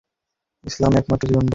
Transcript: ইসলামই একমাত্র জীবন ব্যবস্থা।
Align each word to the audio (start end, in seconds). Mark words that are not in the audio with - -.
ইসলামই 0.65 0.97
একমাত্র 0.97 1.25
জীবন 1.27 1.37
ব্যবস্থা। 1.37 1.49